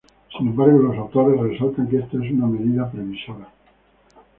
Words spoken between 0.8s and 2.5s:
autores resaltan que esto es una